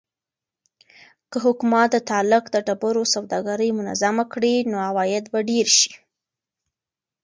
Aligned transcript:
که 1.31 1.37
حکومت 1.45 1.87
د 1.93 1.97
تالک 2.09 2.45
د 2.51 2.57
ډبرو 2.67 3.03
سوداګري 3.13 3.69
منظمه 3.79 4.25
کړي 4.33 4.55
نو 4.71 4.77
عواید 4.89 5.25
به 5.33 5.39
ډېر 5.49 5.67
شي. 5.77 5.91